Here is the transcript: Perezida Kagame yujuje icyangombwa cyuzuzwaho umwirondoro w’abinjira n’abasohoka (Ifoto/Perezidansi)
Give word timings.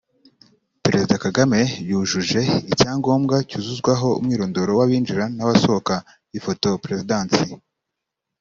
Perezida 0.85 1.15
Kagame 1.25 1.59
yujuje 1.89 2.41
icyangombwa 2.71 3.35
cyuzuzwaho 3.49 4.07
umwirondoro 4.19 4.71
w’abinjira 4.79 5.23
n’abasohoka 5.35 5.95
(Ifoto/Perezidansi) 6.37 7.43